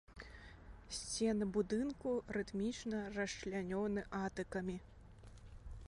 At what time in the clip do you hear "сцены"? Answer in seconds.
0.99-1.45